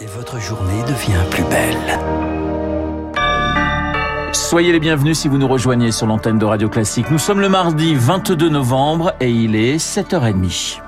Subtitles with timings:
[0.00, 1.98] Et votre journée devient plus belle.
[4.32, 7.10] Soyez les bienvenus si vous nous rejoignez sur l'antenne de Radio Classique.
[7.10, 10.80] Nous sommes le mardi 22 novembre et il est 7h30.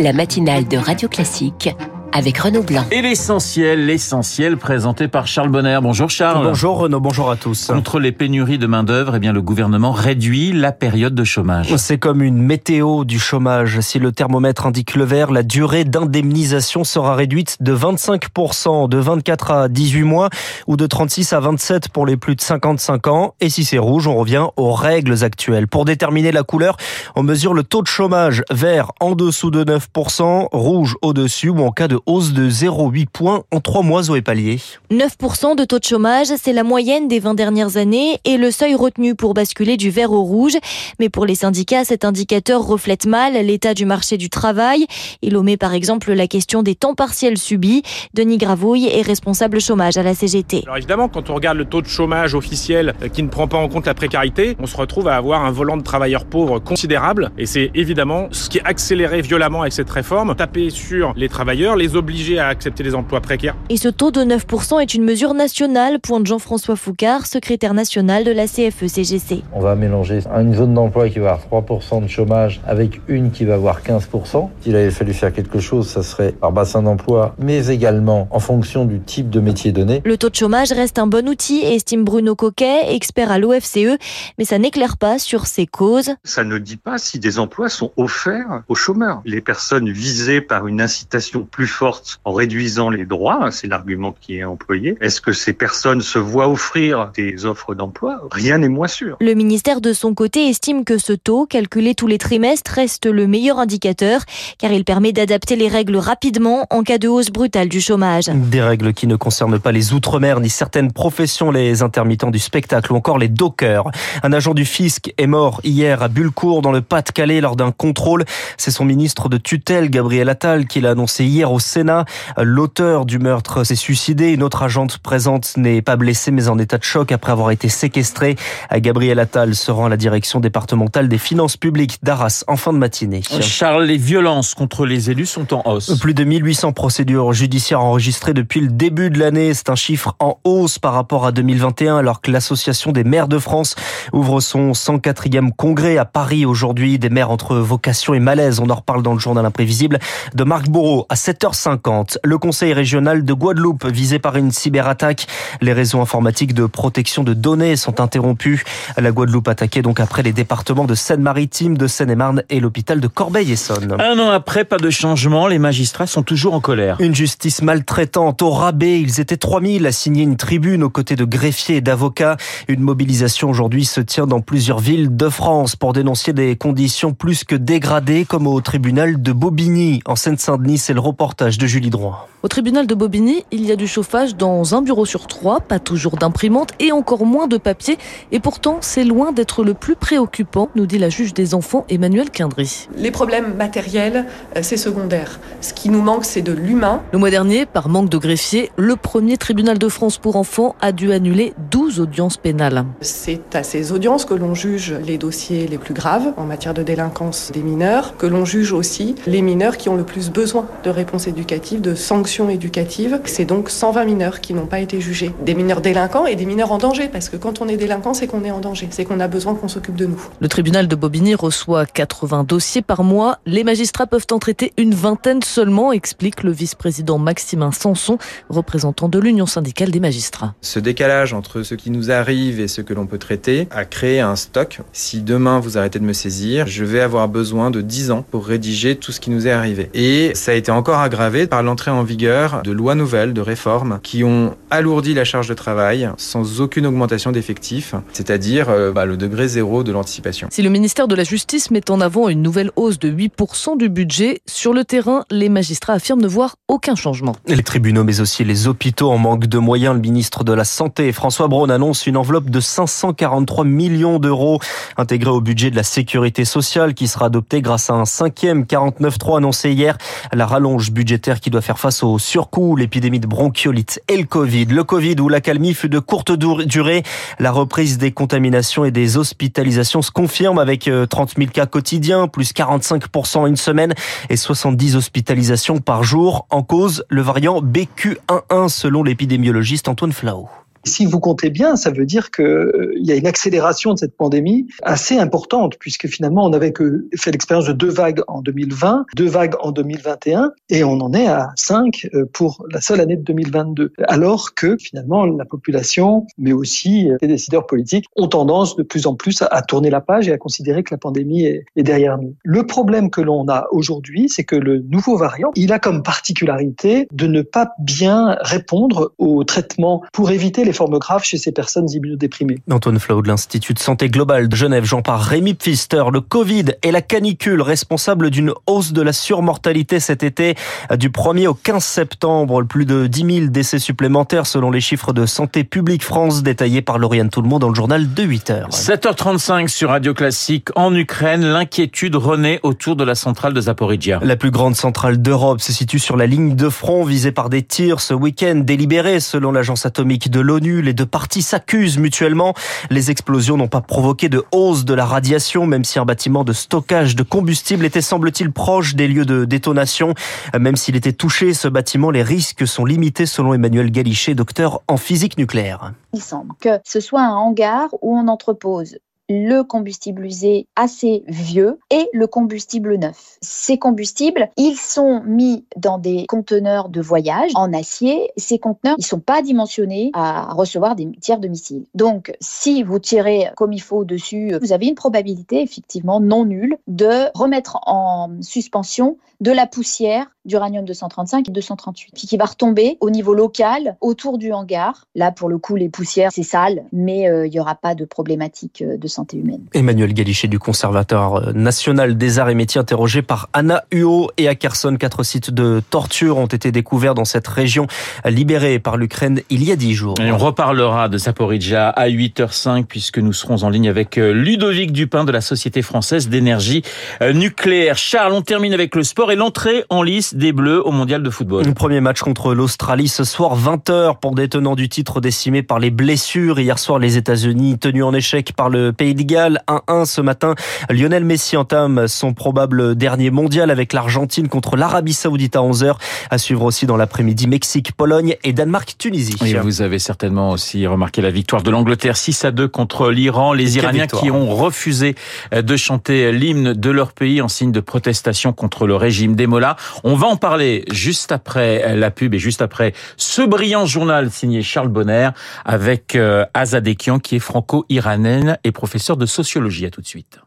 [0.00, 1.68] La matinale de Radio Classique
[2.16, 2.84] avec Renaud Blanc.
[2.92, 5.80] Et l'essentiel, l'essentiel présenté par Charles Bonner.
[5.82, 6.46] Bonjour Charles.
[6.46, 7.66] Bonjour Renaud, bonjour à tous.
[7.66, 11.74] Contre les pénuries de main-d'œuvre, eh bien, le gouvernement réduit la période de chômage.
[11.74, 13.80] C'est comme une météo du chômage.
[13.80, 19.50] Si le thermomètre indique le vert, la durée d'indemnisation sera réduite de 25%, de 24
[19.50, 20.30] à 18 mois
[20.68, 23.34] ou de 36 à 27 pour les plus de 55 ans.
[23.40, 25.66] Et si c'est rouge, on revient aux règles actuelles.
[25.66, 26.76] Pour déterminer la couleur,
[27.16, 31.72] on mesure le taux de chômage vert en dessous de 9%, rouge au-dessus ou en
[31.72, 34.60] cas de hausse de 0,8 points en trois mois au palier.
[34.90, 38.74] 9% de taux de chômage, c'est la moyenne des 20 dernières années et le seuil
[38.74, 40.56] retenu pour basculer du vert au rouge.
[41.00, 44.86] Mais pour les syndicats, cet indicateur reflète mal l'état du marché du travail.
[45.22, 47.82] Il omet par exemple la question des temps partiels subis.
[48.14, 50.62] Denis Gravouille est responsable chômage à la CGT.
[50.64, 53.58] Alors évidemment, quand on regarde le taux de chômage officiel euh, qui ne prend pas
[53.58, 57.30] en compte la précarité, on se retrouve à avoir un volant de travailleurs pauvres considérable.
[57.38, 60.34] Et c'est évidemment ce qui est accéléré violemment avec cette réforme.
[60.34, 63.56] Taper sur les travailleurs, les obligés à accepter des emplois précaires.
[63.68, 68.30] Et ce taux de 9% est une mesure nationale, pointe Jean-François Foucard, secrétaire national de
[68.30, 69.42] la CFE-CGC.
[69.52, 73.44] On va mélanger une zone d'emploi qui va avoir 3% de chômage avec une qui
[73.44, 74.48] va avoir 15%.
[74.60, 78.84] S'il avait fallu faire quelque chose, ça serait par bassin d'emploi, mais également en fonction
[78.84, 80.02] du type de métier donné.
[80.04, 83.98] Le taux de chômage reste un bon outil, estime Bruno Coquet, expert à l'OFCE,
[84.38, 86.10] mais ça n'éclaire pas sur ses causes.
[86.24, 89.22] Ça ne dit pas si des emplois sont offerts aux chômeurs.
[89.24, 91.83] Les personnes visées par une incitation plus forte
[92.24, 94.96] en réduisant les droits, c'est l'argument qui est employé.
[95.00, 98.20] Est-ce que ces personnes se voient offrir des offres d'emploi?
[98.30, 99.16] Rien n'est moins sûr.
[99.20, 103.26] Le ministère de son côté estime que ce taux, calculé tous les trimestres, reste le
[103.26, 104.22] meilleur indicateur
[104.58, 108.26] car il permet d'adapter les règles rapidement en cas de hausse brutale du chômage.
[108.26, 112.92] Des règles qui ne concernent pas les outre-mer ni certaines professions, les intermittents du spectacle
[112.92, 113.90] ou encore les dockers.
[114.22, 118.24] Un agent du fisc est mort hier à Bulcourt dans le Pas-de-Calais lors d'un contrôle.
[118.56, 122.04] C'est son ministre de tutelle, Gabriel Attal, qui l'a annoncé hier au Sénat.
[122.40, 124.30] L'auteur du meurtre s'est suicidé.
[124.30, 127.68] Une autre agente présente n'est pas blessée mais en état de choc après avoir été
[127.68, 128.36] séquestrée.
[128.74, 132.78] Gabriel Attal se rend à la direction départementale des finances publiques d'Arras en fin de
[132.78, 133.22] matinée.
[133.40, 135.98] Charles, les violences contre les élus sont en hausse.
[135.98, 139.54] Plus de 1800 procédures judiciaires enregistrées depuis le début de l'année.
[139.54, 143.38] C'est un chiffre en hausse par rapport à 2021 alors que l'Association des maires de
[143.38, 143.74] France
[144.12, 146.98] ouvre son 104e congrès à Paris aujourd'hui.
[146.98, 148.60] Des maires entre vocation et malaise.
[148.60, 149.98] On en reparle dans le journal imprévisible
[150.34, 151.16] de Marc Bourreau à
[151.54, 152.18] 7h50.
[152.22, 155.26] Le conseil régional de Guadeloupe visé par une cyberattaque.
[155.60, 158.62] Les réseaux informatiques de protection de données sont interrompus.
[158.96, 163.96] La Guadeloupe attaquée donc après les départements de Seine-Maritime, de Seine-et-Marne et l'hôpital de Corbeil-Essonne.
[163.98, 166.96] Un an après, pas de changement, les magistrats sont toujours en colère.
[167.00, 169.00] Une justice maltraitante au rabais.
[169.00, 172.36] Ils étaient 3000 à signer une tribune aux côtés de greffiers et d'avocats.
[172.68, 177.44] Une mobilisation aujourd'hui se tient dans plusieurs villes de France pour dénoncer des conditions plus
[177.44, 180.78] que dégradées comme au tribunal de Bobigny en Seine-Saint-Denis.
[180.78, 182.26] C'est le reportage de Julie Droit.
[182.42, 185.78] Au tribunal de Bobigny, il y a du chauffage dans un bureau sur trois, pas
[185.78, 187.98] toujours d'imprimante et encore moins de papier.
[188.32, 192.30] Et pourtant, c'est loin d'être le plus préoccupant, nous dit la juge des enfants Emmanuel
[192.30, 192.88] Quindry.
[192.96, 194.24] Les problèmes matériels,
[194.62, 195.38] c'est secondaire.
[195.60, 197.02] Ce qui nous manque, c'est de l'humain.
[197.12, 200.92] Le mois dernier, par manque de greffiers, le premier tribunal de France pour enfants a
[200.92, 202.86] dû annuler 12 audiences pénales.
[203.02, 206.82] C'est à ces audiences que l'on juge les dossiers les plus graves en matière de
[206.82, 210.90] délinquance des mineurs, que l'on juge aussi les mineurs qui ont le plus besoin de
[210.90, 213.20] réponses éducatives, de sanctions éducative.
[213.24, 215.32] C'est donc 120 mineurs qui n'ont pas été jugés.
[215.44, 218.28] Des mineurs délinquants et des mineurs en danger, parce que quand on est délinquant, c'est
[218.28, 220.20] qu'on est en danger, c'est qu'on a besoin qu'on s'occupe de nous.
[220.40, 223.38] Le tribunal de Bobigny reçoit 80 dossiers par mois.
[223.46, 228.18] Les magistrats peuvent en traiter une vingtaine seulement, explique le vice-président Maximin Sanson,
[228.48, 230.54] représentant de l'Union syndicale des magistrats.
[230.60, 234.20] Ce décalage entre ce qui nous arrive et ce que l'on peut traiter a créé
[234.20, 234.80] un stock.
[234.92, 238.46] Si demain vous arrêtez de me saisir, je vais avoir besoin de 10 ans pour
[238.46, 239.90] rédiger tout ce qui nous est arrivé.
[239.94, 243.98] Et ça a été encore aggravé par l'entrée en vigueur de lois nouvelles, de réformes,
[244.02, 249.16] qui ont alourdi la charge de travail sans aucune augmentation d'effectifs, c'est-à-dire euh, bah, le
[249.16, 250.48] degré zéro de l'anticipation.
[250.50, 253.88] Si le ministère de la Justice met en avant une nouvelle hausse de 8% du
[253.88, 257.34] budget, sur le terrain, les magistrats affirment ne voir aucun changement.
[257.46, 259.94] Les tribunaux, mais aussi les hôpitaux en manque de moyens.
[259.94, 264.60] Le ministre de la Santé, François Braun, annonce une enveloppe de 543 millions d'euros
[264.98, 269.38] intégrée au budget de la sécurité sociale qui sera adoptée grâce à un cinquième 49.3
[269.38, 269.96] annoncé hier.
[270.34, 274.66] La rallonge budgétaire qui doit faire face au surcoût, l'épidémie de bronchiolite et le Covid.
[274.66, 277.02] Le Covid où l'accalmie fut de courte durée,
[277.38, 282.28] la reprise des contaminations et des hospitalisations se confirme avec 30 euh, 000 cas quotidiens,
[282.28, 283.94] plus 45% une semaine
[284.30, 286.46] et 70 hospitalisations par jour.
[286.50, 290.48] En cause, le variant BQ11 selon l'épidémiologiste Antoine Flao.
[290.84, 294.16] Si vous comptez bien, ça veut dire qu'il euh, y a une accélération de cette
[294.16, 299.06] pandémie assez importante, puisque finalement on avait que fait l'expérience de deux vagues en 2020,
[299.16, 303.16] deux vagues en 2021, et on en est à cinq euh, pour la seule année
[303.16, 303.92] de 2022.
[304.06, 309.06] Alors que finalement la population, mais aussi euh, les décideurs politiques, ont tendance de plus
[309.06, 312.18] en plus à, tourner la page et à considérer que la pandémie est, est derrière
[312.18, 312.34] nous.
[312.44, 317.08] Le problème que l'on a aujourd'hui, c'est que le nouveau variant, il a comme particularité
[317.12, 321.90] de ne pas bien répondre aux traitements pour éviter les formes graves chez ces personnes
[321.90, 322.58] immunodéprimées.
[322.70, 325.22] Antoine Flau de l'Institut de santé globale de Genève, j'en parle.
[325.22, 330.54] Rémi Pfister, le Covid et la canicule responsable d'une hausse de la surmortalité cet été
[330.98, 332.62] du 1er au 15 septembre.
[332.64, 336.98] Plus de 10 000 décès supplémentaires selon les chiffres de Santé publique France détaillés par
[336.98, 340.68] Lauriane Tout-le-Monde dans le journal de 8 h 7h35 sur Radio Classique.
[340.74, 344.20] En Ukraine, l'inquiétude renaît autour de la centrale de Zaporizhia.
[344.22, 347.62] La plus grande centrale d'Europe se situe sur la ligne de front visée par des
[347.62, 352.54] tirs ce week-end délibérés selon l'agence atomique de l'ONU les deux parties s'accusent mutuellement.
[352.90, 356.52] Les explosions n'ont pas provoqué de hausse de la radiation, même si un bâtiment de
[356.52, 360.14] stockage de combustible était, semble-t-il, proche des lieux de détonation.
[360.58, 364.96] Même s'il était touché, ce bâtiment, les risques sont limités, selon Emmanuel Galichet, docteur en
[364.96, 365.92] physique nucléaire.
[366.12, 368.98] Il semble que ce soit un hangar où on entrepose
[369.28, 373.38] le combustible usé assez vieux et le combustible neuf.
[373.40, 378.30] Ces combustibles, ils sont mis dans des conteneurs de voyage en acier.
[378.36, 381.86] Ces conteneurs, ils sont pas dimensionnés à recevoir des tirs de missiles.
[381.94, 386.76] Donc, si vous tirez comme il faut dessus, vous avez une probabilité effectivement non nulle
[386.86, 392.96] de remettre en suspension de la poussière d'uranium 235 et 238, puis qui va retomber
[393.00, 395.06] au niveau local autour du hangar.
[395.14, 398.04] Là, pour le coup, les poussières, c'est sale, mais euh, il n'y aura pas de
[398.04, 399.62] problématique euh, de santé humaine.
[399.72, 404.48] Emmanuel Galichet du Conservatoire euh, national des arts et métiers interrogé par Anna Huot et
[404.48, 404.96] à Kherson.
[404.98, 407.86] Quatre sites de torture ont été découverts dans cette région
[408.24, 410.14] libérée par l'Ukraine il y a dix jours.
[410.20, 415.24] Et on reparlera de Zaporizhia à 8h05 puisque nous serons en ligne avec Ludovic Dupin
[415.24, 416.82] de la Société française d'énergie
[417.20, 417.96] nucléaire.
[417.96, 421.30] Charles, on termine avec le sport et l'entrée en lice des Bleus au mondial de
[421.30, 421.64] football.
[421.64, 425.78] Le premier match contre l'Australie ce soir 20h pour des tenants du titre décimés par
[425.78, 426.58] les blessures.
[426.58, 430.54] Hier soir, les États-Unis tenus en échec par le Pays de Galles 1-1 ce matin.
[430.90, 435.94] Lionel Messi entame son probable dernier mondial avec l'Argentine contre l'Arabie Saoudite à 11h.
[436.30, 439.36] À suivre aussi dans l'après-midi Mexique, Pologne et Danemark-Tunisie.
[439.44, 443.52] Et vous avez certainement aussi remarqué la victoire de l'Angleterre 6 à 2 contre l'Iran.
[443.52, 445.14] Les Iraniens qui ont refusé
[445.52, 449.76] de chanter l'hymne de leur pays en signe de protestation contre le régime des Mollahs.
[450.02, 454.62] On va en parler juste après la pub et juste après ce brillant journal signé
[454.62, 455.30] Charles Bonner
[455.64, 459.86] avec euh, Azadekian qui est franco-iranienne et professeur de sociologie.
[459.86, 460.38] À tout de suite.